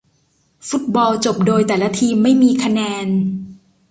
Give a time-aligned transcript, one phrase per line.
[0.69, 3.07] ฟุตบอลจบโดยแต่ละทีมไม่มีคะแนน